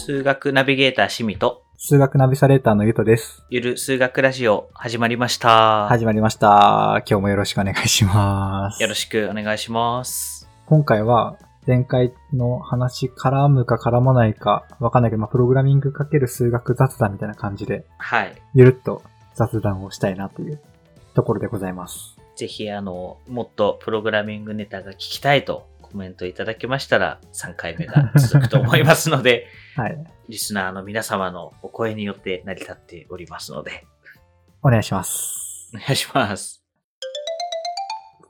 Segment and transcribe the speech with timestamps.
[0.00, 3.44] 数学ナビゲーターしみと、数学ナビサレーターのゆとです。
[3.50, 5.88] ゆる数学ラジオ始まりました。
[5.88, 7.02] 始まりました。
[7.06, 8.82] 今日もよろしくお願いします。
[8.82, 10.48] よろしくお願いします。
[10.64, 11.36] 今回は
[11.66, 18.42] 前回の話絡むか絡まないかわかんないけど、まあ、プログラミングかける数学雑談みたいな感じで、はい。
[18.54, 19.02] ゆるっと
[19.34, 20.58] 雑談をしたいなという
[21.14, 22.16] ところでございます。
[22.36, 30.04] ぜひ、あの、もっとプログラミングネタが聞きたいとコメントいただけましたら、3回目が続くと思いますので、 はい。
[30.28, 33.86] リスナーの皆様のお声によって成り立っておりますので、
[34.62, 35.78] お願いしますお。
[35.78, 36.62] 願いします。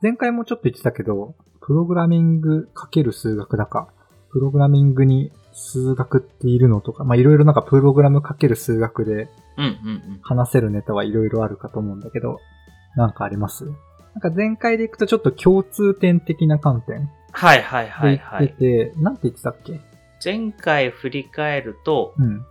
[0.01, 3.93] 前回もちょっと言ってたけど、プログラミングかける数学だか、
[4.31, 10.19] プログラミングに数学っているのとか、まあ、いろいろなんかプログラムかける数学でうんうんうん。
[10.23, 12.39] 話せるネタはいろいろあるかと思うんだけど、
[12.95, 13.73] なんかありますなん
[14.21, 18.45] か前回でいくとちょっと共通点的な観点はいはいはいではい。
[18.47, 18.51] 言っ
[18.87, 19.79] てて、なんて言ってたっけ？
[20.23, 22.45] 前回振り返ると、うん。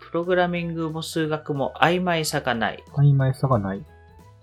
[0.00, 2.82] プログラミングも数学も曖昧さがない。
[2.94, 3.84] 曖昧さがない。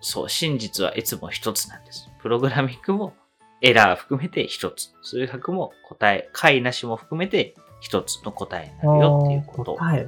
[0.01, 2.09] そう、真実はいつも一つなんです。
[2.21, 3.13] プログラミングも
[3.61, 4.91] エラー含めて一つ。
[5.03, 9.77] 数学も答え、解なしも含めて一つの答えになるよっていうこと。
[9.79, 10.05] あー答え。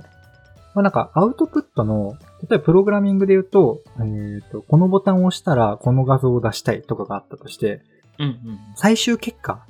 [0.74, 2.18] まあなんかアウトプットの、
[2.50, 7.82] 例えばプログラミングで言うと、えっ、と、このボタンを押したらこの画像を出したいとかがあったとして、
[8.18, 9.66] うんうん最終結果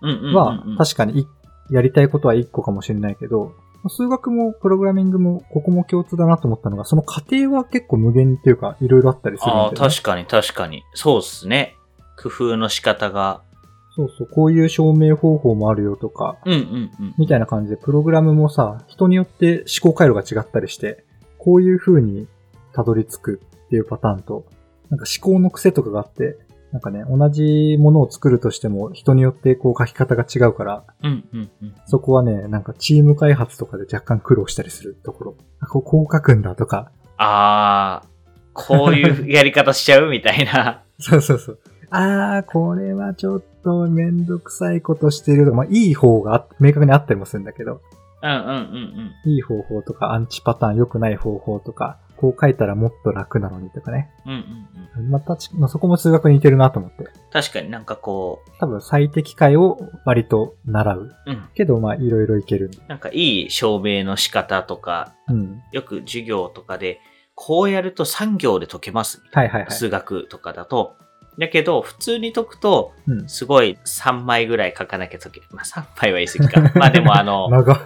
[0.00, 0.76] はうん。
[0.76, 1.26] 確かにい
[1.70, 3.54] やりたいことは一個かもしれないけど、
[3.88, 9.78] 数学もプログラミングもここも共通だなと思ったのが、その過程は結構無限っていうか、いろいろあったりするんだああ、よね。
[9.78, 10.82] 確かに確かに。
[10.94, 11.76] そうっすね。
[12.20, 13.42] 工夫の仕方が。
[13.94, 16.58] そうそう、こういう証明方法もあるよとか、うんうん
[17.00, 17.14] うん。
[17.18, 21.04] みたいな感じで、プログラムもさ、人によって思考回路が違ったりして、
[21.38, 22.26] こういう風に
[22.72, 24.44] たどり着くっていうパターンと、
[24.90, 26.38] なんか思考の癖とかがあって、
[26.72, 31.74] なんかね、同じものを作るとしても、人によってこう書き方が違うから、うんうんうん。
[31.86, 35.36] そこはね、なんかチーム開発とかで若干苦労したりするところ。
[35.60, 36.90] あ、こうこう書くんだとか。
[37.16, 38.08] ああ、
[38.52, 40.82] こういうやり方しちゃうみたいな。
[41.00, 41.58] そうそうそう。
[41.90, 47.80] あー、これはちょっとめんどくさいことしてるとか、まあいい方があ明確にあったりもするんだけど、
[48.22, 48.52] うんうんうん
[49.24, 49.30] うん。
[49.32, 54.10] いい方法とかアンチパターン良くない方法とか、こう書いたらもっと楽なのにとかね。
[54.26, 55.10] うんうんうん。
[55.10, 57.04] またち、まあ、そこも数学に似てるなと思って。
[57.32, 61.00] 確かになんかこ多分最適解を割と習う。
[61.26, 61.48] う、うん。
[61.54, 62.70] けどまあいろいろいける。
[62.88, 65.62] なんかいい証明の仕方とか、うん。
[65.72, 67.00] よく授業とかで、
[67.34, 69.22] こうやると3行で解けます。
[69.32, 69.70] はいはいはい。
[69.70, 70.96] 数学とかだと。
[71.38, 73.28] だけど、普通に解くと、うん。
[73.28, 75.46] すごい3枚ぐらい書かなきゃ解ける。
[75.52, 76.78] まあ3枚は言い過ぎか。
[76.78, 77.78] まあでもあの、 長。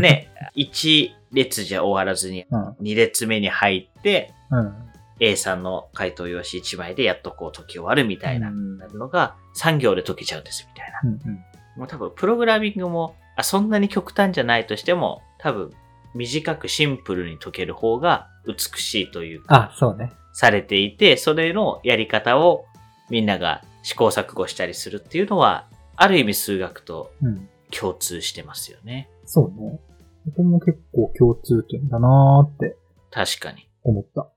[0.00, 2.68] ね、1列じゃ終わらずに、うん。
[2.82, 4.74] 2列目に入って、うん。
[5.20, 11.00] A さんの回答用紙1枚でやっとこう解き終わるみたいなうんのが3行で解けちゃうんですみたいな。
[11.04, 11.14] うん。
[11.14, 11.44] うん。
[11.76, 15.72] もう多分プログラミングもあそんなに極端じゃないとしても多分
[16.14, 20.10] 短くシンプルに解ける方が美しいというかあ、そうね。
[20.32, 22.64] されていてそれのやり方を
[23.10, 25.66] みんなが試行錯誤したりするっていうのは
[25.96, 27.48] ある意味数学とうん。
[27.70, 29.08] 共通してますよね。
[29.24, 29.78] そうね。
[30.26, 32.76] ここも結構共通点だなーって
[33.10, 33.68] 確かに。
[33.82, 34.28] 思った。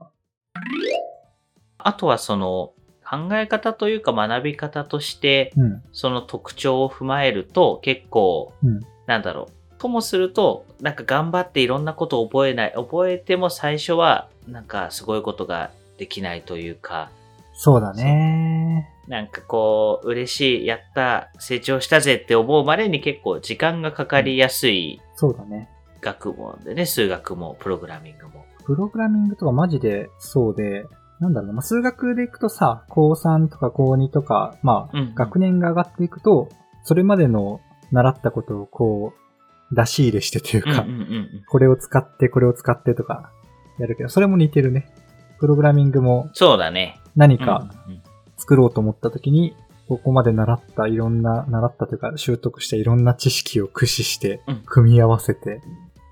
[1.78, 2.74] あとはその
[3.06, 5.84] 考え方というか学び方としてうん。
[5.92, 8.80] その特徴を踏まえると結構うん。
[9.06, 9.64] なんだろう。
[9.84, 12.74] ともすると、なんか頑張っていろんなことを覚えない。
[12.74, 17.12] 覚えても最初は、なんかすごいことができないというか、
[17.54, 25.70] そうだねなんかこう、嬉しい、やった、成長したぜって思うまでに結構時間がかかりやすいそうだね。
[26.04, 28.46] 学問でね、数学もプログラミングも。
[28.66, 30.86] プログラミングとかマジでそうで、
[31.20, 36.50] なんだろうな、まあ、数学でいくとさ、高3とか高2とか、まあ、うん学年が上がっていくと、
[36.84, 37.62] それまでの
[37.92, 39.14] 習ったことをこ
[39.72, 41.44] う、出し入れしてというか、うんうんうんうん。
[41.48, 43.32] これを使って、これを使ってとか、
[43.80, 44.88] やるけど、それも似てるね。
[45.40, 47.00] プログラミングもそうだね。
[47.16, 48.04] 何かうんうん
[48.44, 49.56] 作ろうと思った時に、
[49.88, 55.62] ここまで習ったいろんな、習ったというか習得したいろんな知識を駆使してうん、組み合わせて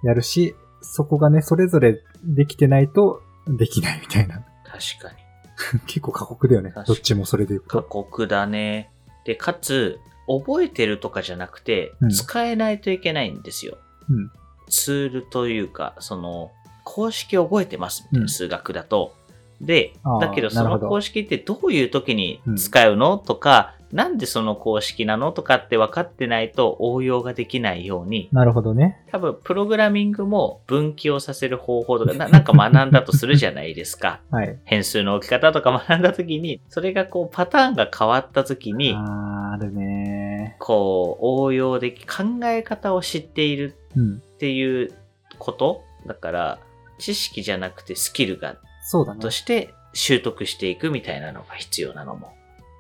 [0.04, 4.44] やるし、そこがね、それぞれできてないとできないみたいな。
[4.66, 5.82] 確かに。
[5.86, 7.84] 結構過酷だよねどっちもそれでいく過と。
[7.84, 8.92] 酷だね。
[9.26, 13.78] で、かつ、覚えてるとかじゃなくてうん、使えないといけないんですよ。
[14.10, 14.32] うん。
[14.70, 16.52] ツールというか、その、
[16.84, 19.14] 公式を覚えてますみたいな、うん数学だと。
[19.60, 29.04] でだけどその公式ってどういう時に使うの、とか、なんでその公式なのとかって分かってないと応用ができないように、なるほどね。
[29.12, 34.22] 多分プログラミングも分岐をさせる方法とか、ななんか学んだとするじゃないですか。
[34.32, 34.60] はい。
[34.64, 44.16] 変数の置き方とか学んだ時に、それがこうパターンが変わった時に、あーあるねこう応用でき、考え方を知っているうん。
[44.18, 44.94] っていう
[45.38, 46.60] ことだから、
[46.98, 49.30] 知識じゃなくてスキルが、そうだねと。
[49.30, 52.34] して習得していくみたいなのが必要なのも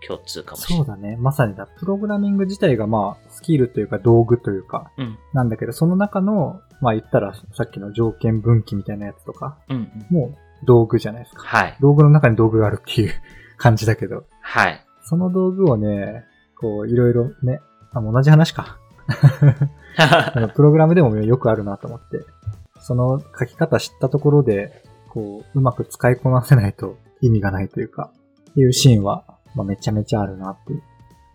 [0.05, 0.85] 共通かもしれない。
[0.85, 1.17] そうだね。
[1.17, 1.67] まさにだ。
[1.67, 5.17] プログラミング自体がまあ、スキルというか道具というか、うん。
[5.33, 10.15] なんだけど、その中の、まあ言ったらさっきの条件分岐みたいなやつとか、うんうん。
[10.15, 11.43] もう道具じゃないですか。
[11.43, 11.77] はい。
[11.79, 13.13] 道具の中に道具があるっていう
[13.57, 14.85] 感じだけど、はい。
[15.03, 16.25] その道具をね、
[16.59, 17.61] こう、いろいろね、
[17.93, 18.77] あ、同じ話か。
[20.55, 22.25] プログラムでもよくあるなと思って。
[22.79, 28.11] その書き方知ったところで、こう、うまく使いこなせないと意味がないというか、
[28.55, 29.25] いうシーンは、
[29.55, 30.81] まあ、めちゃめちゃあるなっていう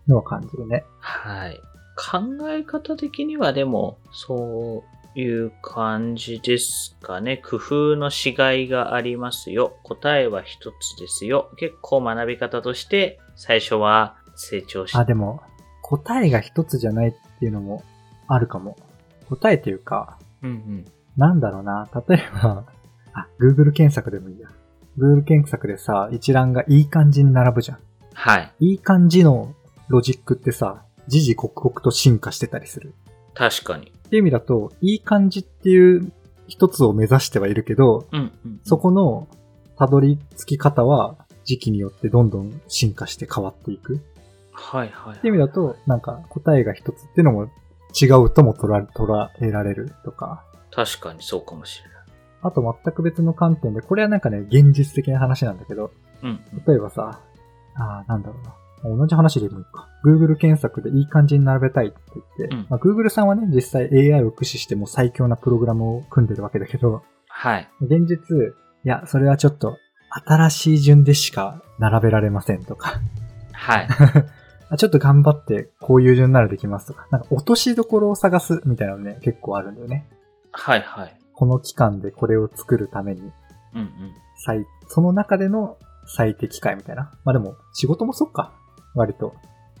[0.07, 0.83] のは感じるね。
[0.99, 1.59] はい。
[1.95, 4.83] 考え方的にはでも、そ
[5.15, 7.37] ういう感じですかね。
[7.37, 9.77] 工夫のしがいがありますよ。
[9.83, 11.49] 答えは一つですよ。
[11.57, 15.41] 結構学び方として、最初は成長しあ、でも、
[15.81, 17.83] 答えが一つじゃないっていうのも
[18.27, 18.77] あるかも。
[19.29, 20.85] 答えというか、うんうん。
[21.17, 21.89] なんだろうな。
[22.07, 22.65] 例えば、
[23.13, 24.49] あ、Google 検索でもいいや。
[24.97, 27.79] Google 検索でさ、一覧がいい感じに並ぶじゃん。
[28.17, 28.51] はい。
[28.59, 29.53] いい感じの
[29.89, 32.95] ロジックってさ、時々刻々と進化してたりする。
[33.35, 33.89] 確かに。
[33.89, 36.11] っていう意味だと、いい感じっていう
[36.47, 38.59] 一つを目指してはいるけど、うんうん。
[38.63, 39.27] そこの
[39.77, 41.15] たどり着き方は
[41.45, 43.97] 時期によってどんどん進化して変わっていく。
[43.97, 43.99] っ
[44.51, 45.19] はいはい。
[45.19, 47.51] ていう意味だと、なんか答えが一つっていうのも
[47.93, 51.97] 違うとも捉え捉えられるとか、確かにそうかもしれない。
[52.41, 55.91] あと全く別の観点で、これはなんかね、現実的な話なんだけど、
[56.23, 56.63] うんうん。
[56.65, 57.19] 例えばさ、
[57.77, 58.53] あーなんだろうな。
[58.83, 59.87] 同じ話でもいいか。
[60.05, 61.95] Google 検索でいい感じに並べたいって
[62.39, 67.69] 言って、うんまあ、Google さんはね、実際 AI を駆使してもう最強なプログラムを組んでるわけだけど、はい。
[67.81, 68.37] 現実、
[68.83, 69.77] いや、それはちょっと
[70.25, 73.01] 新しい順でしか並べられませんとか、
[73.53, 73.87] はい。
[74.69, 80.07] あちょっと頑張ってこういう順ならできますとか、なんか落としどころを探すみたいなのね、結構あるんだよね。
[80.51, 81.17] はいはい。
[81.33, 83.89] この期間でこれを作るために、うんうん。
[84.35, 87.11] 最、その中での最適解みたいな。
[87.23, 88.53] まあでも、仕事もそっか。
[88.95, 89.35] 割と。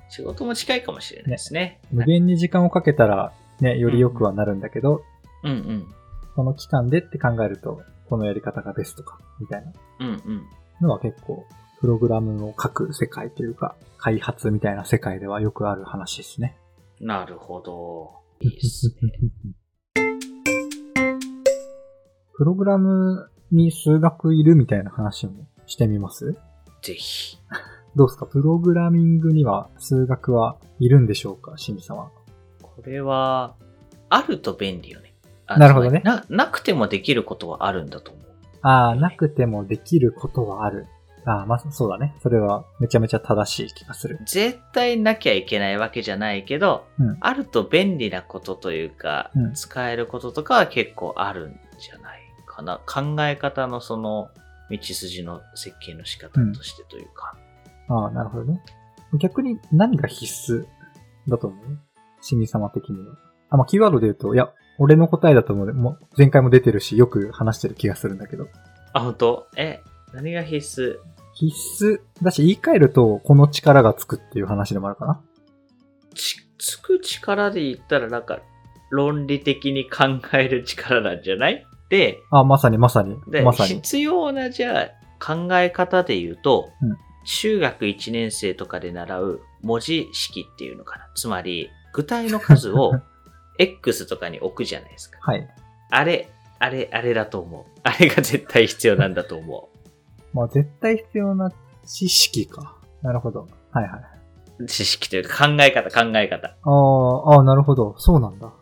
[0.09, 1.81] 仕事も近いかもしれないですね。
[1.91, 5.01] 無限に時間をかけたら、ね、より良くはなるんだけど、
[5.43, 5.87] うんうん。
[6.35, 10.45] この期間でって考えると、このやり方がベストか、みたいなうんうん。
[10.81, 11.45] のは結構、
[11.79, 16.55] プログラムを書く世界というか、開発みたいな世界ではよくある話ですね。
[16.99, 18.11] なるほど。
[18.41, 19.11] いいっすね。
[22.35, 26.35] プログラムに数学いるみたいな話もしてみます？
[26.81, 27.37] ぜひ。
[27.95, 28.25] どうですか？
[28.25, 31.55] プログラミングには数学はいるんでしょうか？
[31.57, 32.09] 清水さんは。
[32.61, 33.55] これは、
[34.09, 35.13] あると便利よね。
[35.47, 38.23] あなるほどねな、なくてもできることはあるんだと思う。
[38.61, 40.87] ああ、なくてもできることはある。
[41.25, 42.15] ああ、まあ、そうだね。
[42.21, 44.19] それはめちゃめちゃ正しい気がする。
[44.25, 52.79] 絶対なきゃいけないわけじゃないけど、うんあると便利なことというか、うん使えることとかは結構あるんじゃないかな。
[52.85, 54.29] 考え方のその
[54.69, 57.37] 道筋の設計の仕方としてというか。
[57.89, 58.61] ああ、なるほどね。
[59.19, 60.65] 逆に何が必須
[61.27, 61.65] だと思う？
[62.21, 63.15] 清水様的には。
[63.49, 65.73] あ、まあ、キーワードで言うと、いや、俺の答えだと思う。
[65.73, 68.47] もう前回も出てるし、よく話してる気がするんだけど。
[68.93, 69.47] あ、本当？
[69.55, 69.79] え、
[70.13, 70.97] 何が必須？
[71.33, 71.55] 必
[71.85, 75.21] 須だし、言い換えると、この力がつくっていう話でもあるかな。
[76.13, 78.39] ち、つく力で言ったらなんか、
[78.89, 81.65] 論理的に考える力なんじゃない？
[81.89, 83.17] で、あ、まさにまさに。
[83.27, 83.75] で、まさに。
[83.75, 84.89] 必要な、じゃあ、
[85.23, 91.09] 考え方で言うと、うん中学1年生とかで習う文字式っていうのかな。
[91.13, 92.93] つまり、具体の数を
[93.59, 95.19] X とかに置くじゃないですか。
[95.21, 95.47] はい。
[95.91, 97.79] あれ、あれ、あれだと思う。
[97.83, 99.69] あれが絶対必要なんだと思
[100.33, 101.51] まあ、絶対必要な
[101.85, 102.77] 知識か。
[103.01, 103.47] なるほど。
[103.71, 104.01] はいはい。
[104.59, 104.65] う。
[104.65, 106.47] 知識というか考え方、考え方。
[106.47, 107.95] ああ、ああ、なるほど。
[107.97, 108.53] そうなんだ。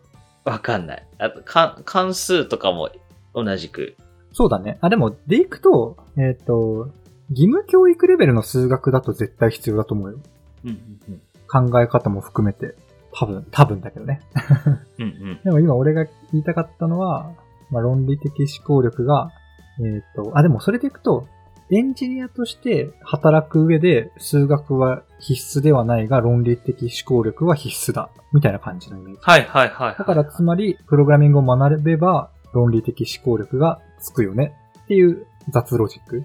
[0.43, 1.07] わかんない。
[1.19, 2.89] あと、か関数とかも
[3.35, 3.95] 同じく。
[4.31, 4.77] そうだね。
[4.81, 6.89] あ、でも、でいくと、えっ、と、
[7.29, 10.19] 義務教育レベルの数学だと絶対必要だと思うよ。
[10.65, 11.69] うんうんうん。
[11.69, 12.75] 考え方も含めて。
[13.13, 14.21] 多分、多分だけどね。
[14.99, 15.39] うんうん。
[15.43, 17.31] でも今俺が言いたかったのは、
[17.71, 19.31] まあ、論理的思考力が、
[19.79, 21.27] えっ、と、あ、でもそれでいくと、
[21.71, 28.09] エンジニアとして働く上で数学は必須ではないが論理的思考力は必須だ。
[28.33, 29.19] みたいな感じのイメージ。
[29.21, 29.95] はいはいはい、はい。
[29.97, 36.23] だからつまり、プログラミングを学べば論理的思考力がつくよねっていう雑ロジック。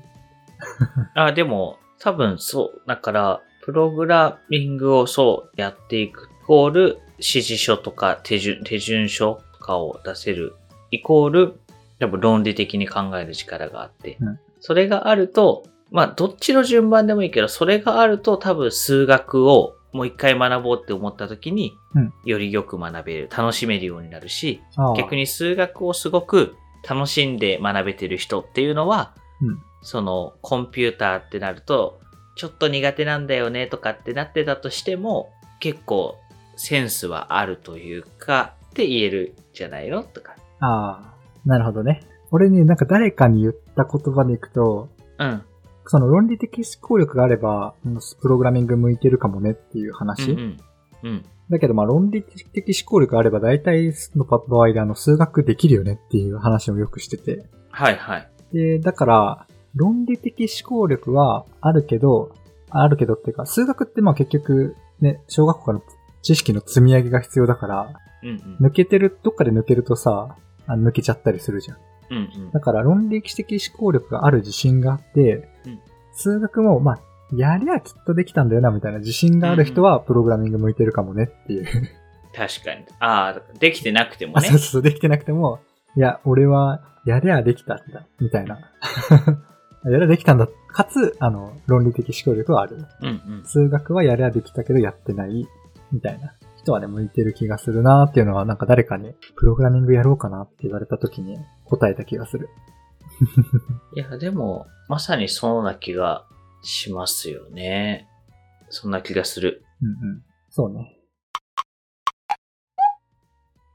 [1.14, 2.82] あ、でも、多分そう。
[2.87, 6.30] だから、プログラミングをそうやっていく。
[6.42, 6.82] イコール、
[7.18, 10.54] 指示書とか手順、手順書とかを出せる。
[10.90, 11.60] イコール、
[11.99, 14.16] 多分論理的に考える力があって。
[14.20, 24.62] うんそれがあると、まあ、どっちの順番でもいいけど、それがあると多分数学をもう一回学ぼうって思った時に、うんよりよく学べる、楽しめるようになるし、
[24.97, 26.54] 逆に数学をすごく
[26.88, 32.00] 楽しんで学べてる人っていうのは、うんそのコンピューターってなると、
[32.37, 36.16] ちょっと苦手なんだよねとかってなってたとしても、結構
[36.56, 40.37] センスはあるというか、って言えるじゃないのとか。
[40.61, 41.14] ああ、
[41.47, 42.02] なるほどね。
[42.30, 45.42] 俺ね、なんか誰かに言った言葉でいくと、うん。
[45.90, 50.30] その論理的思考力があれば、うんプログラミング向いてるかもねっていううん話。
[50.30, 50.56] うん。
[51.02, 51.25] うん。
[51.50, 57.44] だけど、まあ論理的思考力があれば、大体の場合であの数学できるよねっていう話をよくしてて。
[57.73, 58.30] はいはい。
[58.52, 62.37] で、だから、論理的思考力はあるけど、
[62.70, 65.85] あるけどっていうか、数学ってまあ結局、ね、小学校からの
[66.23, 67.92] 知識の積み上げが必要だから、
[68.23, 68.28] うん
[68.61, 68.66] うん。
[68.68, 70.37] 抜けてる、どっかで抜けるとさ、
[70.68, 71.78] あ抜けちゃったりするじゃん。
[72.11, 72.50] うんうん。
[72.52, 75.50] だから論理的思考力がある自信があって、うん
[76.21, 76.99] 数学も、まあ、
[77.35, 81.65] やりゃきっとできたんだよな、みたいな自信がある人は、プログラミング向いてるかもねっていう。
[82.35, 82.85] 確かに。
[83.00, 84.59] ああ、できてなくてもあ、ね そう。
[84.59, 85.61] そうそう、できてなくても、
[85.97, 88.59] いや、俺は、やりゃできたんだ、みたいな。
[89.85, 90.49] やりゃできたんだ。
[90.69, 92.85] かつ、あの、論理的思考力はある。
[93.00, 93.45] うんうん。
[93.45, 95.49] 数学はやりゃできたけどやってない、
[95.93, 102.50] みたいな人はね、向いてる気がするなっていうのは、なんか誰かに、プログラミングやろうかなって言われた時に答えた気がする。
[103.95, 106.27] いや、でも、まさにそうな気が
[106.62, 108.09] しますよね。
[108.69, 109.65] そんな気がする。
[109.83, 110.23] うんうん。
[110.50, 110.97] そうね。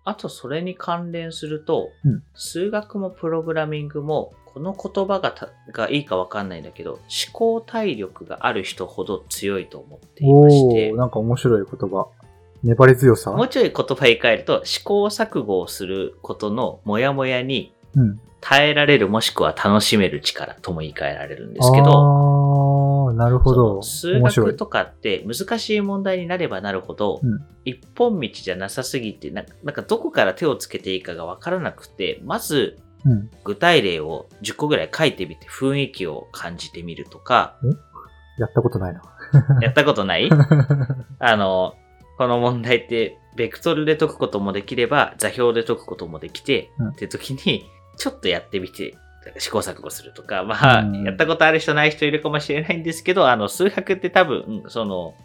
[0.03, 7.01] あと、それに関連すると、うん数学もプログラミングも、この言葉がたがいいかわかんないんだけど、思
[7.33, 12.07] 考体力がある人ほど強いと思っていましてなんか面白い言葉。
[12.63, 13.31] 粘り強さ？
[13.31, 18.19] もうちょい言葉言い換えると、試行錯誤をすることのモヤモヤにうん。
[18.47, 23.81] 耐えられるもしくは楽しめる力とも言い換えられるんですけど、なるほど。
[23.81, 24.19] 数。
[24.19, 33.31] 学とかって難しい問題になればなるほど、うん一本道じゃなさすぎてな、なんかどこから手をつけていいかがわからなくて、まずうん。
[33.43, 37.57] 具体例を10個ぐらい書いてみて雰囲気を感じてみるとか、
[38.37, 39.01] やったことないな。
[39.61, 40.29] やったことない？
[41.17, 41.73] あの、
[42.19, 47.65] この問題って、ベクトルで解くこともできれば、座標で解くこともできて、うんって時に、
[47.97, 48.97] ちょっとやってみて、
[49.39, 51.03] 試行錯誤するとか、まあ、うん。
[51.03, 55.15] やったことある人ない人いるかもしれないんですけど、あの、数学って多分、その、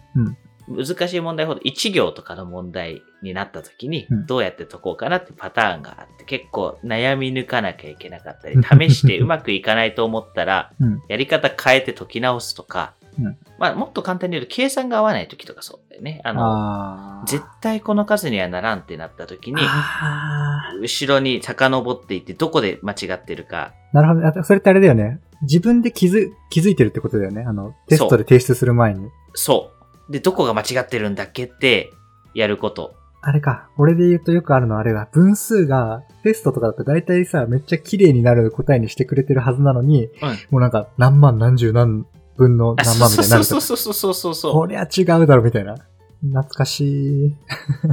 [0.69, 8.57] 難しい問題ほど1行とかの問題になった時にうん、どうやって解こうかなってパターンがあって、結構悩み抜かなきゃいけなかったり、
[8.89, 11.03] 試してうまくいかないと思ったら、うん。
[11.09, 16.21] やり方変えて解き直すとか、うんまあ、もっと簡単に言うと、計算が合わない時とかそうだよね。
[16.25, 17.31] あの、あー。
[17.31, 24.45] 絶対この数にはならんってなった時に、あ後ろに遡っていって、どこで間違ってるか、ーなるほどあ。
[24.45, 25.21] それってあれだよね。
[25.43, 27.45] 自分で気づ、気づいてるってことだよね。
[27.47, 29.11] あの、テストで提出する前に。
[29.35, 29.73] そ
[30.09, 30.13] う。
[30.13, 31.91] で、どこが間違ってるんだっけって、
[32.35, 32.95] やること。
[33.23, 33.69] あれか。
[33.77, 35.09] 俺で言うとよくあるのはあれだ。
[35.13, 40.11] 分数が、テストとかだと大体さ、めっちゃ綺麗になる答えにしてくれてるはずなのに、うん。
[40.51, 42.07] もうなんか何万何十何
[42.41, 45.77] 分のあ何万みたいになるとそうそうそうそうそうそうこりゃ違うだろみたいな。
[46.23, 47.35] 懐かしい。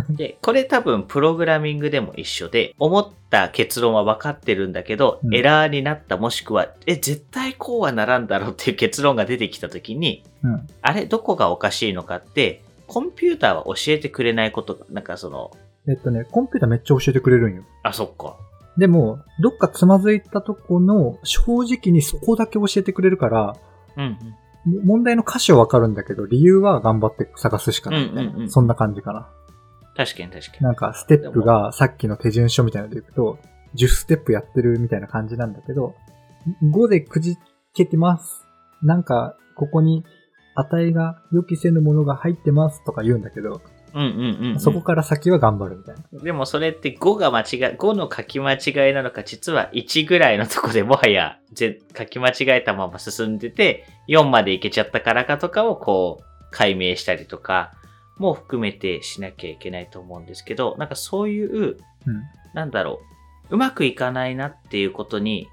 [0.09, 10.67] で、これ多分プログラミングでも一緒で、思った結論は分かってるんだけど、うんエラーになったもしくは、え、絶対こうはならんだろうっていう結論が出てきた時に、うん。
[10.81, 15.51] あれ、どこがおかしいのかって、コンピューターは教えてくれないことが、なんかその、
[15.87, 17.63] えっとね、コンピューターめっちゃ教えてくれるんよ。
[17.83, 18.35] あ、そっか。
[18.77, 23.55] でも、どっかつまずいたとこの、正直にそこだけ教えてくれるから、
[23.97, 24.17] うん
[24.65, 24.77] うん。
[24.79, 29.29] も問題の箇所はわかるんだけど、理由は頑張って探すしかないみたいな、うんうんうんそんな感じかな。
[29.95, 30.63] 確かに確かに。
[30.63, 33.39] なんか、ステップがさっきの手順書みたいなのでいくと、
[33.75, 35.95] 10ステップやってるみたいな感じなんだけど、
[36.63, 37.37] 5でくじ
[37.73, 38.45] けてます。
[38.83, 40.05] なんか、ここに
[40.55, 43.61] 値が予期せぬものが入ってますとか言うんだけど、
[43.97, 44.59] うんうんうん、うん。
[44.59, 46.19] そこから先は頑張るみたいな。
[46.19, 57.73] でもそれって5が間違い、5の書き間違いなのか、実は1ぐらいのとこでもはやぜ書き間違えたまま進んでて、4までいけちゃったからかとかをこう、解明したりとか
[58.17, 61.77] も含めてしなきゃいけないと思うんですけど、なんかそういう、うん。
[62.53, 63.01] なんだろ
[63.49, 65.47] う、うまくいかないなっていうことに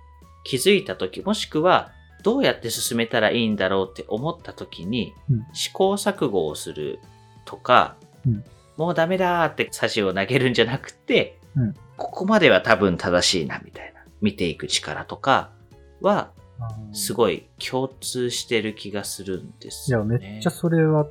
[0.44, 1.90] 気づいたとき、もしくは、
[2.22, 7.00] どうやって進めたらいいんだろうって思ったときに、うん試行錯誤をする
[7.44, 7.96] とか、
[8.26, 8.44] うん
[8.76, 15.50] もうダメだーって指を投げるんじゃなくて、うんここまでは多分正しいなみたいな、見ていく力とか
[16.00, 16.30] は、
[16.92, 17.14] すい。
[17.14, 20.38] ごい共通してる気がするんですいや、よ、めね。
[20.40, 21.06] っちゃそれは、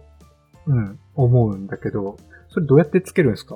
[0.67, 2.17] うん、思うんだけど、
[2.49, 3.55] それどうやってつけるんですか？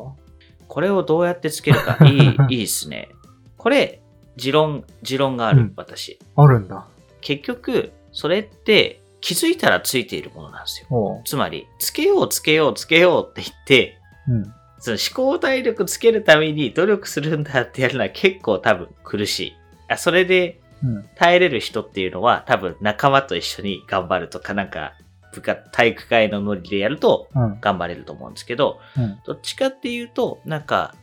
[0.70, 3.10] これをどうやってつけるか、 いい、いいっすね。
[3.58, 4.02] これ、
[4.38, 6.18] 持論、持論がある、うん私。
[6.38, 6.88] あるんだ。
[7.20, 11.22] 結局、それって、気づいたらついているものなんですよ。
[11.26, 14.54] つまり、つけようつけようつけようって言って、うん。
[14.80, 19.54] その思考体力つけるために努力するんだってやるのは結構多分苦しい。
[19.90, 21.10] あそれでうん。
[21.16, 24.94] 耐えれる人っていうのは多分仲間と一緒に頑張るとかなんか
[25.34, 27.60] 部活、体育会のノリでやるとうん。
[27.60, 29.20] 頑張れると思うんですけど、うん。
[29.26, 30.96] どっちかっていうと、なんか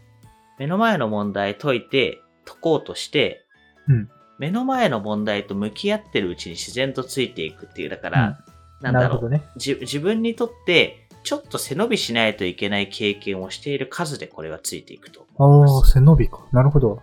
[0.59, 3.45] 目の前の問題解いて解こうとして、
[3.87, 8.38] うん目の前の問題と向き合ってるうちに自然とついていくっていう、だから、
[8.81, 9.45] なんだろうなるほどね。
[9.57, 15.85] じ自分にとってちょっと背伸びしないといけない経験をしている数でこれはついていくとああ。
[15.87, 16.47] 背伸びか。
[16.53, 17.00] なるほど。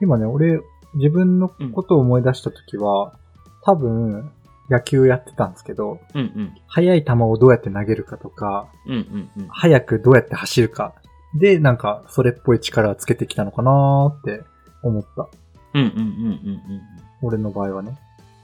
[0.00, 0.60] 今ね、俺、
[0.94, 3.14] 自分のことを思い出したときは、
[3.62, 4.32] 多分、
[4.70, 6.54] 野球やってたんですけど、うんうん。
[6.68, 9.48] 速い球をどうやって投げるかとか、うんうんうん。
[9.48, 10.94] 速くどうやって走るか。
[11.34, 14.44] で、なんか、それっぽい力をつけてきたのかなーって
[14.82, 15.28] 思った。
[15.74, 16.82] うんうんうんうんうん。
[17.22, 17.96] 俺の場合はね。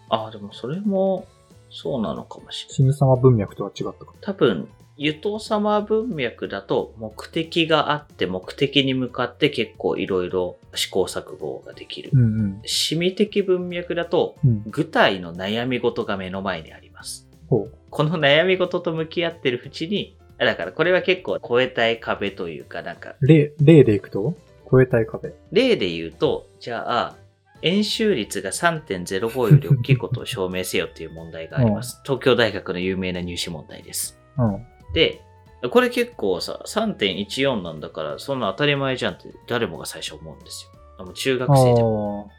[0.09, 1.27] ああ、でもそれも
[1.71, 2.75] そうなのかもしれない。
[2.75, 4.13] 新様文脈とは違ったか。
[4.21, 4.69] 多分、
[4.99, 12.17] ゆとう様文脈だと目的があって目的に向かって結構いろいろ試行錯誤ができるう。
[12.17, 12.45] んうん。
[12.65, 14.63] 趣味的文脈だとうん。
[14.67, 17.29] 具体の悩み事が目の前にあります。
[17.49, 17.75] ほう。
[17.91, 24.35] この悩み事と向き合ってるうちに、あだからこれは結構超えたい壁というか、なんか、例、例でいくと？
[24.71, 25.33] 超えたい壁。
[25.53, 27.17] 例で言うと、じゃあ、
[27.63, 32.01] 円周率が3.05より大きいことを証明せよっていう問題があります。
[32.05, 34.21] 東京大学の有名な入試問題です。
[34.39, 34.67] うん。
[34.93, 35.23] で、
[35.71, 41.05] これ結構さ、3.14なんだから、そんな当たり前じゃんって誰もが最初思うんですよ。
[41.05, 42.31] もう中学生でも、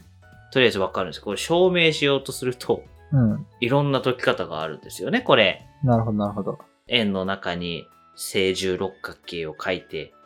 [0.53, 1.23] とりあえずわかるんですよ。
[1.23, 3.45] これ証明しようとすると、うん。
[3.59, 5.65] いろんな解き方があるんですよね、これ。
[5.83, 6.59] なるほど、なるほど。
[6.87, 10.16] 円の中に正十六角形を書いて、うん。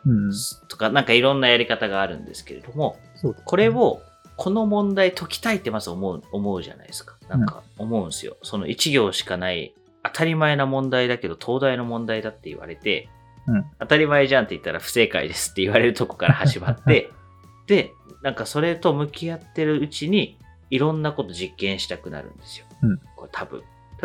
[0.68, 2.96] とか、なんかいろんなやり方があるんですけれども、
[3.44, 4.02] これを、
[4.36, 7.16] この問題解きたいってまず思う、思うじゃないですか。
[7.28, 8.36] なんか思うんですよ。
[8.42, 13.08] その一行しかない、当たり前な問題だけど、東大の問題だって言われて、
[13.46, 17.10] うん当たり前じゃんって言ったら不正解ですって言われるとこから始まって、
[17.66, 17.92] で、
[18.22, 20.38] なんかそれと向き合ってるうちに、
[20.70, 22.66] いろんなこと実験したくなるんですよ。
[22.82, 23.62] うんこれ多分。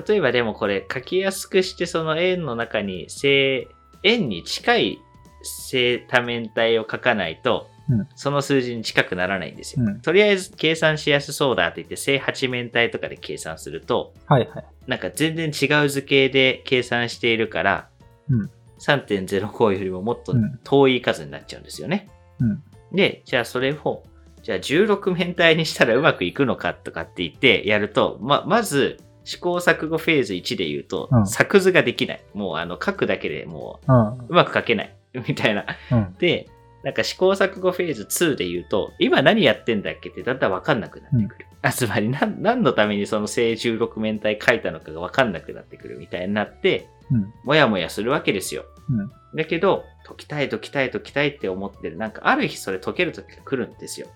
[0.07, 3.67] 例えばでもこれ書きやすくしてその円の中に正、
[4.03, 5.01] 円に近い
[5.47, 9.86] 正多面体を書かないと、うんその数字に近くならないんですよ。
[9.86, 14.65] うんとりあえず計算しやすそうだって言って正八面体とかで計算すると、はいはい。
[14.88, 17.89] なんか全然違う図形で計算しているから、
[18.29, 22.10] うん3.05よりももっとうん遠い数になっちゃうんですよね。
[22.39, 24.03] うんで、じゃあそれを、
[24.43, 32.23] じゃあ16面体にしたらうまくいくのかとかって言ってやると、ま、まず、試行錯誤フェーズ1で言うと、うん作図ができない。
[32.33, 33.95] もうあの書くだけでもうん。
[33.95, 34.95] ううまく書けない。
[35.27, 35.65] みたいな。
[35.91, 36.15] うん。
[36.19, 36.49] で、
[36.84, 41.45] なんか試行錯誤フェーズ2で言うと、今何やってんだっけってだんだんわかんなくなってくる。
[41.62, 47.34] あつまり何、何のためにその正16面体書いたのかがわかんなくなってくるみたいになって、うん。
[47.43, 48.65] もやもやするわけですよ。
[48.89, 49.12] うん。
[49.36, 51.97] だけど、解きたい解きたい解きたいって思ってる。
[51.97, 54.08] なんかある日それ解ける時が来るんですよ。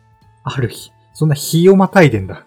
[0.43, 0.91] ある日。
[1.13, 2.45] そんな日をまたいでんだ。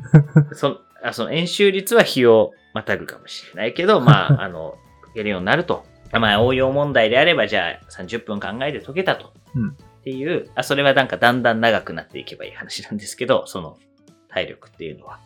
[0.52, 5.84] そあその演習率は日をまたぐかもしれないけど、まあ、 あの、解けるようになると。
[6.12, 9.32] まあ、応用問題であれば、じゃあ30分考えて解けたと。
[9.54, 13.76] うんっていう、あ、それはなんかだんだん長くなっていけばいい話なんですけど、その
[14.28, 15.18] 体力っていうのは。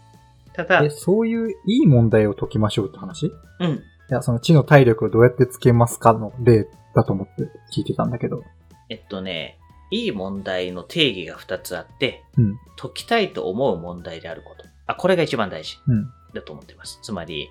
[0.54, 3.26] ただえ、、そういういい問題を解きましょうって話？
[3.26, 3.82] いうん。
[4.08, 7.42] や、その知の体力をどうやってつけますかの例だと思って
[7.76, 8.42] 聞いてたんだけど。
[8.88, 9.58] えっとね、
[9.90, 12.58] いい問題の定義が2つあって、うん。
[12.78, 14.64] 解きたいと思う問題であること。
[14.86, 16.10] あ、これが一番大事うん。
[16.32, 16.98] だと思ってます。
[17.02, 17.50] つまり、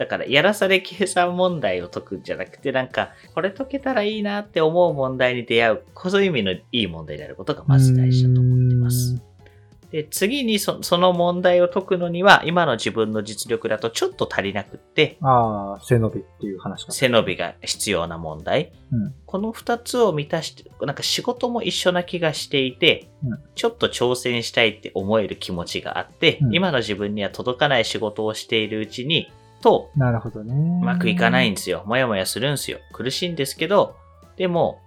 [0.00, 9.20] だから、やらされ計算問題を解くんじゃなくて、なんか、これ解けたらいいなって思う問題に出会う、こういう意味のいい問題であることがまず大事だと思ってます。
[9.90, 16.92] で、次にそその問題を解くのには、今の自分の実力だとちょっと足りなくって、ああ、背伸びっていう話か。
[16.92, 18.72] 背伸びが必要な問題。
[18.90, 19.14] うん。
[19.26, 30.54] この二つを満たして、なんか仕事も一緒な気がしていて、うんちょっと挑戦したいって思える気持ちがあって、うん今の自分には届かない仕事をしているうちに、と、なるほどね。
[30.82, 31.84] うまくいかないんですよ。
[31.86, 32.78] もやもやするんですよ。
[32.92, 33.96] 苦しいんですけど、
[34.36, 34.80] でも、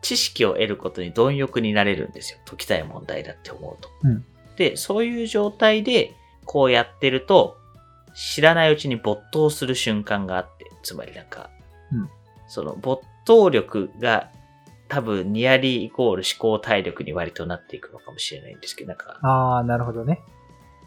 [0.00, 2.38] 知識を得ることに貪欲になれるんですよ。
[2.44, 3.88] 解きたい問題だって思うと。
[4.04, 4.24] うん
[4.56, 7.56] で、そういう状態で、こうやってると、
[8.14, 11.50] 知らないうちに没頭する瞬間があって、つまりなんか、
[11.92, 12.08] うん
[12.48, 14.28] その没頭力が
[14.88, 20.20] 多分ニアリーイコール思考体力に割となっていくのかもしれないんですけど、なんか、ああ、なるほどね。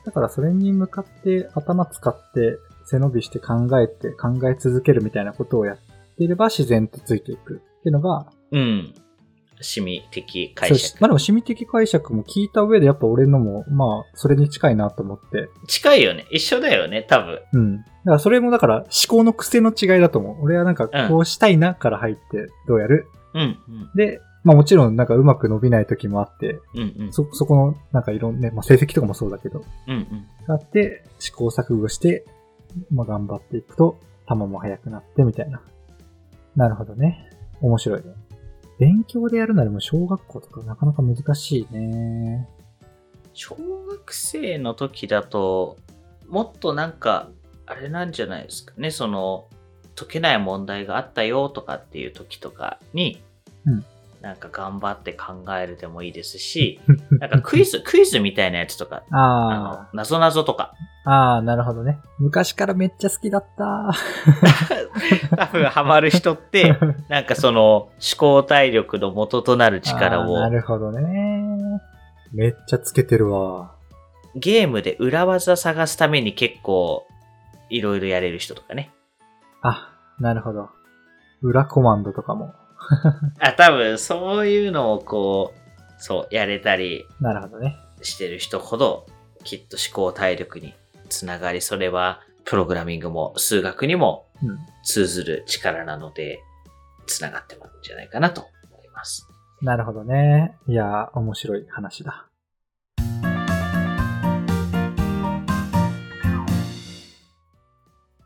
[0.05, 5.77] だからそれに向かって頭使って背伸びして考えて考え続けるみたいなことをやっ
[6.17, 8.93] ていれば自然とついていくっていうのが、うん。
[9.55, 10.97] 趣味的解釈。
[11.01, 15.49] まあでも、趣味的解釈も聞いた上で、やっぱ俺のも、まあ、それに近いなと思って。
[15.67, 16.27] 近いよね。
[16.29, 17.39] 一緒だよね、多分。
[17.53, 17.77] うん。
[17.77, 20.43] だからそれもだから思考の癖の違いだと思う。
[20.43, 27.13] 俺はなんかこうしたいなから入ってどうやる、うん、うん、で、まあもちろんなんかうまく伸びない時もあって、うん、うん。
[27.13, 30.27] そ、そこのなんかいろんな、ね、まあ成績とかもそうだけど、うん、うん。
[30.47, 32.25] あって試行錯誤して、
[32.91, 35.61] まあ頑張っていくと、球も速くなってみたいな。
[36.55, 37.29] なるほどね。
[37.61, 38.03] 面白い。
[38.79, 42.47] 勉強でやるならもう小学校とかなかなか難しいね。
[43.33, 43.55] 小
[43.89, 45.77] 学生の時だと、
[46.27, 47.29] もっとなんか、
[47.65, 49.47] あれなんじゃないですかね、その、
[49.95, 53.21] 解けない問題があったよとかっていう時とかに、
[53.65, 53.85] うん
[54.25, 56.81] なんか頑張って考えるでもいいですし、
[57.21, 60.73] なんかクイズ、クイズみたいなやつとか、 あのあ、なぞなぞとか、
[61.05, 61.99] あ、ああ、なるほどね。
[62.17, 63.91] 昔からめっちゃ好きだった。
[65.37, 66.75] 多分ハマる人って、
[67.07, 70.99] なんかその思考体力の元となる力あーなをるほどね。
[72.33, 73.75] めっちゃつけてるわ。
[74.33, 77.05] ゲームで裏技探すために結構
[77.69, 78.91] いろいろやれる人とかね。
[79.61, 80.71] あ、なるほど。
[81.43, 82.55] 裏コマンドとかも。
[83.39, 87.77] あ、多分そういうのをこう、そう、やれたりなるほどね。
[88.01, 89.05] してる人ほど、
[89.43, 90.73] きっと思考体力に
[91.09, 94.59] つながり、それはプログラミングも数学にもうん。
[94.83, 96.39] 通ずる力なので、
[97.07, 99.27] つながってますんじゃないかなと思います。
[99.61, 100.57] なるほどね。
[100.67, 102.27] いやー、面白い話だ。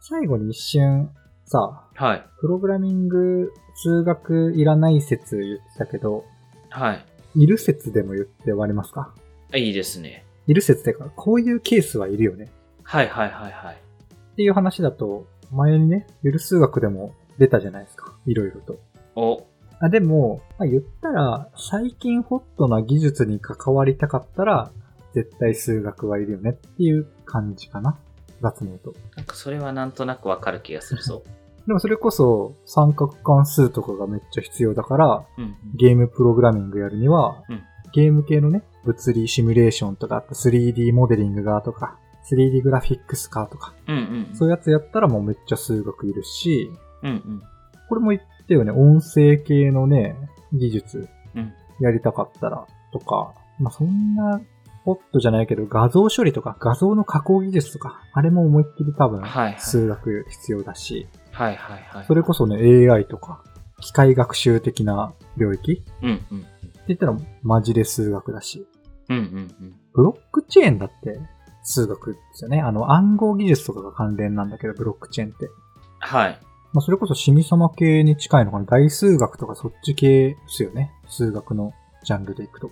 [0.02, 1.12] 最後に一瞬、
[1.46, 2.26] さ、はい。
[2.42, 6.26] プログラミング、数学いらない説言ってたけど、
[6.70, 7.06] はい。
[7.36, 9.14] いる説でも言って終わりますか？
[9.54, 10.26] あいいですね。
[10.48, 12.50] いる説ってか、こういうケースはいるよね。
[12.84, 13.76] はいはいはいはい。
[13.76, 18.16] っていう話だと、前にね、ゆる数学でも出たじゃないですか。
[18.26, 18.80] いろいろと。
[19.16, 19.46] お、
[19.80, 24.72] あ、でも、まあ、言ったら、最近ホットな技術に関わりたかったら、
[25.14, 27.98] 絶対数学はいるよねっていう感じかな。
[28.42, 28.94] 雑に言うと。
[29.16, 31.24] なんかそれはなんとなくわかる気がするぞ。
[31.70, 35.56] でもそれこそ、三角関数とかがめっちゃ必要だから、うん。
[35.76, 41.98] ゲームプログラミングやるには、うんゲーム系のね、物理シミュレーションとか、あと 3D モデリングがとか、
[42.32, 43.96] 3D グラフィックスかとか、うん
[44.30, 44.36] うん。
[44.36, 46.72] そういうやつやったらもうめっちゃ数学いるし、
[47.04, 47.42] うんうん。
[47.88, 50.16] これも言ったよね、音声系のね、
[50.54, 51.54] 技術うん。
[51.80, 54.40] やりたかったらとか、まあ、そんな
[54.86, 59.24] ホットじゃないけど、画像処理とか画像の加工技術とか、あれも思いっきり多分
[59.58, 61.08] 数学必要だし、
[61.40, 62.06] はいはいはい。
[62.06, 63.42] それこそね、AI とか、
[63.80, 65.72] 機械学習的な領域？
[65.74, 66.46] ってうんうん。
[66.88, 68.68] 言ったらマジで数学だし、
[69.08, 69.76] うんうんうん。
[69.94, 71.18] ブロックチェーンだって
[71.64, 72.60] 数学ですよね。
[72.60, 75.50] あの暗号技術とかが関連なんだけど、ブロックチェーンって。
[76.00, 76.40] はい。
[76.74, 78.66] まあ、それこそ死に様系に近いのかな。
[78.66, 80.92] 大数学とかそっち系ですよね。
[81.08, 81.72] 数学の
[82.04, 82.70] ジャンルでいくと。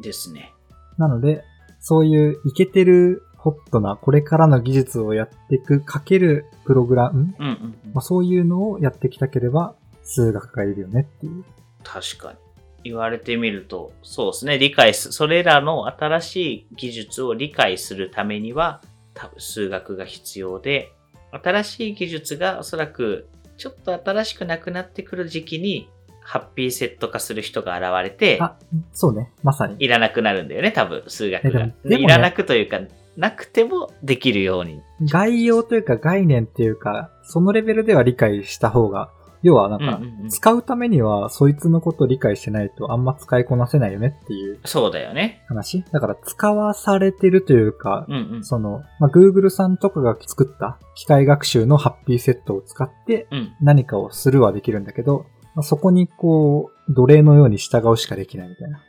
[0.00, 0.54] ですね。
[0.96, 1.44] なので、
[1.78, 8.00] そういうイケてるホットなこれからの技術をやっていくかけるプログラム、うんうんうんまあ、。
[8.00, 11.44] そういうのをやってきたければ数学がいるよねっていう。
[11.84, 12.38] 確かに。
[12.82, 14.58] 言われてみると、そうですね。
[14.58, 18.82] 理解す、それらの新しい技術を理解するためには、
[19.14, 20.92] 多分数学が必要で、
[21.30, 23.28] 新しい技術がおそらく、
[23.58, 25.88] ちょっと新しくなくなってくる時期に、
[26.20, 28.56] ハッピーセット化する人が現れて、あ、
[28.92, 29.32] そうね。
[29.44, 29.76] まさに。
[29.78, 31.66] いらなくなるんだよね、多分、数学が。
[31.66, 32.80] もでもねいらなくというか、
[33.16, 34.82] なくてもできるように。
[35.10, 39.10] 概要というか概念っていうか、そのレベルでは理解した方が、
[39.42, 45.44] 要はなんか使うためにはそいつのことを理解してないとあんま使いこなせないよねっていうそうだよね。
[45.46, 45.84] 話？
[45.92, 48.44] だから使わされてるというか、うんうん。
[48.44, 53.52] その、まあ、Google さんとかが作った機械学習のハッピーセットを使ってうん。
[53.60, 58.82] 何かをするはできるんだけど、まあそこにこう、奴隷のように従うしかできないみたいな。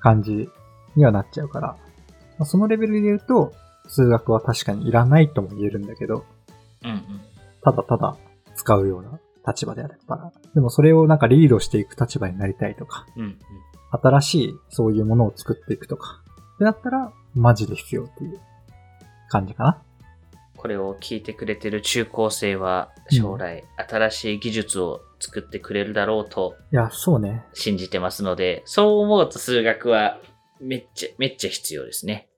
[0.00, 0.50] 感じ
[0.96, 1.76] にはなっちゃうから、
[2.38, 3.52] まあそのレベルで言うと、
[3.88, 6.24] 数学は確かにいらないとも言えるんだけど、
[6.84, 7.00] うんうん。
[7.62, 8.16] ただただ
[8.56, 10.32] 使うような立場であれば。
[10.54, 13.38] でもそれをなんかリードしていく立場になりたいとか、うんうん。
[14.02, 16.22] 新しいそういうものを作っていくとか、
[16.54, 18.40] ってなったら、マジで必要っていう
[19.28, 19.82] 感じかな。
[20.56, 27.44] これを聞いてくれてる中高生は将来新しい技術を作ってくれるだろうといや、そうね。
[27.52, 30.18] 信じてますので、そう思うと数学は
[30.60, 32.28] めっちゃ、めっちゃ必要ですね。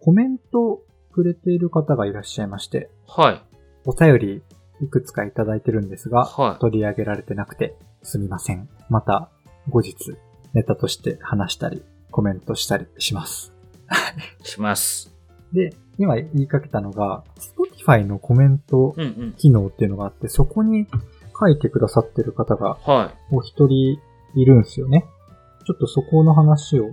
[0.00, 3.42] コメントくれている方がいらっしゃいまして、はい。
[3.86, 4.42] お便り
[4.82, 8.68] いくつかいただいてるんですが、はい取り上げられてなくてすみません。
[8.90, 9.30] また
[9.70, 9.94] 後日
[10.52, 13.54] ネタとして話したり、コメントしたりします。
[14.42, 15.10] します。
[15.54, 19.32] で、今言いかけたのが、Spotify のコメントうんうん。
[19.38, 20.86] 機能っていうのがあって、そこに
[21.38, 23.98] 書いてくださってる方がはお一人
[24.40, 25.06] いるんですよね。
[25.66, 26.90] ちょっとそこの話を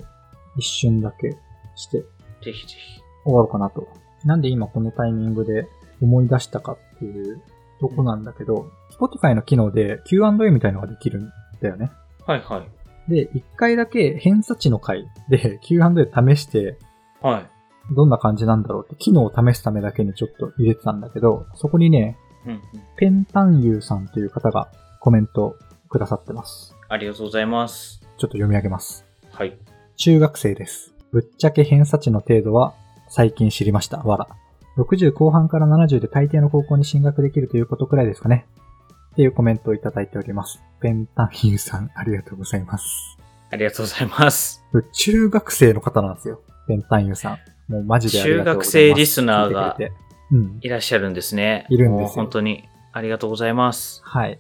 [0.58, 1.38] 一瞬だけ
[1.76, 2.02] してい。
[2.02, 3.02] ぜひぜひ。
[3.24, 3.88] 終わろうかなと。
[4.24, 5.68] なんで今このタイミングで
[6.02, 7.42] 思い出したかっていう
[7.80, 11.32] とこなんだけど、Spotify の機能で Q&A みたいのができるん
[11.62, 11.92] だよね。
[12.26, 12.66] はいは
[13.08, 13.12] い。
[13.12, 16.78] で、一回だけ偏差値の回で Q&A 試して、
[17.22, 17.50] はい。
[17.96, 22.62] どんな感じなんだろうって機能を試すためだけにちょっと入れてたんだけど、そこにね、うんうん。
[22.98, 25.56] ペンタンユーさんという方がコメント
[25.90, 26.75] くださってます。
[26.88, 28.02] ありがとうございます。
[28.02, 29.06] ちょっと読み上げます。
[29.32, 29.58] はい。
[29.98, 30.94] 中学生です。
[31.12, 32.74] ぶっちゃけ偏差値の程度は
[33.10, 33.98] 最近知りました。
[34.00, 34.28] わら。
[34.78, 38.46] 60後半から70で大抵の高校に進学できるということくらいですかね。
[39.14, 40.62] っていうコメントをいただいております。
[40.82, 43.18] ペンタンユーさん、ありがとうございます。
[43.50, 44.64] ありがとうございます。
[44.92, 46.42] 中学生の方なんですよ。
[46.68, 47.72] ペンタンユーさん。
[47.72, 48.72] もうマジでありがとうございます。
[48.72, 51.66] 中学生リスナーが聞いらっしゃるんですね。
[51.70, 54.02] いるんですよもう本当にありがとうございます。
[54.04, 54.40] はい。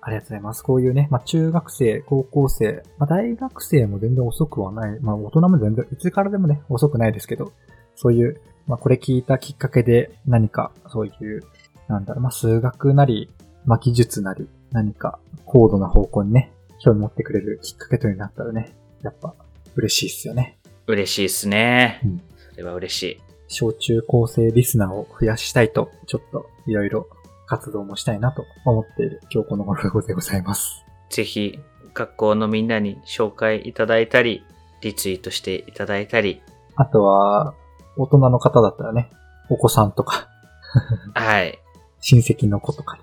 [0.00, 0.62] ありがとうございます。
[0.62, 5.00] こういうね、まあ中学生、高校生、まあ大学生も全然遅くはない。
[5.00, 7.52] まあ大人も全然、いつからでもね、遅くないですけど、
[7.94, 11.42] そういう、まあこれ聞いたきっかけで何かそういう、
[11.88, 13.30] なんだろう、まあ数学なり、
[13.64, 19.34] まあ技術なり、何か高度な方向にね、興味持ってくれるきっかけとなったらね、やっぱ
[19.74, 20.58] 嬉しいっすよね。
[20.86, 22.00] 嬉しいですね。
[22.04, 23.20] うんそれは嬉しい。
[23.46, 27.08] 小中高生リスナーを増やしたいと、ちょっといろいろ
[27.48, 30.84] 活動もしたいなと思っている今日この頃でございます。
[31.10, 31.58] ぜひ、
[31.94, 34.44] 学校のみんなに紹介いただいたり、
[34.82, 36.42] リツイートしていただいたり、
[36.76, 37.54] あとは、
[37.96, 39.10] 大人の方だったらね、
[39.48, 40.28] お子さんとか、
[41.14, 41.58] はい。
[42.00, 43.02] 親戚の子とかに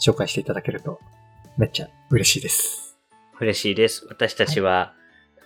[0.00, 1.00] 紹介していただけると、
[1.56, 2.98] めっちゃ嬉しいです。
[3.40, 4.06] 嬉しいです。
[4.08, 4.92] 私たちは、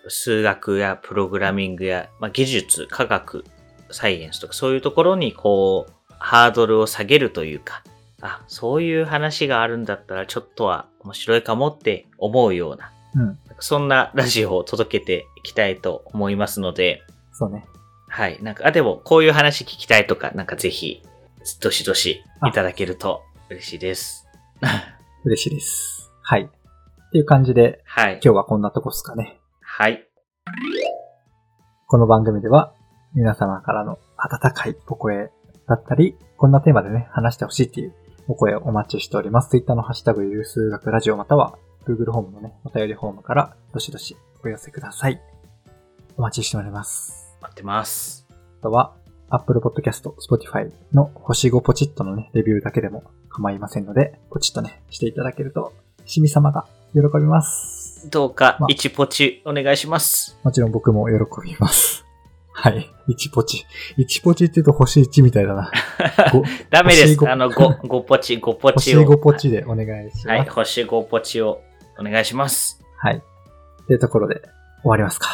[0.08, 3.44] 数学やプログラミングや、まあ、技術、科学、
[3.90, 7.82] サイエンスとかそういうところにこう、ハードルを下げるというか、
[8.22, 13.38] あ、そういう話があるんだったらちょっとは面白いかもって思うような、うん。
[13.58, 17.66] そんなラジオを届けていきたいと思いますので、そうね。
[18.08, 18.40] はい。
[18.42, 21.02] なんか、あ、でも、こういう話聞きたいとか、なんかぜひ、
[21.60, 24.28] どしどしいただけると嬉しいです。
[25.24, 26.12] 嬉しいです。
[26.22, 26.42] はい。
[26.42, 28.12] っていう感じで、はい。
[28.14, 29.40] 今日はこんなとこっすかね。
[29.62, 30.06] はい。
[31.88, 32.72] この番組では、
[33.14, 35.32] 皆様からの温かいお声
[35.66, 37.94] だったり、こんなテーマでね、話してほしいっていう
[38.28, 39.50] お声をお待ちしております。
[39.50, 45.20] Twitter のハッシュタグゆる数学ラジオまたは Google ホームのね、お便りフォームからどしどしお寄せください。
[46.16, 47.36] お待ちしております。
[47.40, 48.26] 待ってます。
[48.60, 48.94] あとは、
[49.30, 55.72] Apple Podcast、Spotify の星5ポチッとのね、レビューだけでも構いませんので、ポチッとね、していただけると、
[56.04, 58.10] しみ様が喜びます。
[58.10, 60.38] どうかまあ、一ポチお願いします。
[60.42, 62.04] もちろん僕も喜びます。
[62.52, 62.90] はい。
[63.08, 63.64] 1ポチ。
[63.98, 65.70] 1ポチって言うと星1みたいだな。
[66.32, 67.28] ごダメです。
[67.28, 69.04] あの、5、5ポチ、5ポチ星を。
[69.04, 70.28] 5ポチでお願いします。
[70.28, 71.62] はい、星5ポチを
[71.98, 72.82] お願いします。
[72.98, 73.22] はい。
[73.86, 74.42] というところで
[74.82, 75.28] 終わりますか。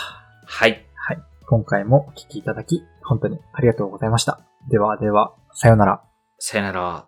[0.46, 0.87] はい。
[0.94, 1.18] はい。
[1.46, 4.40] 今回もお聞きいただき、本当にありがとうございました。
[4.70, 6.02] ではでは、さようなら。
[6.38, 7.08] さよなら。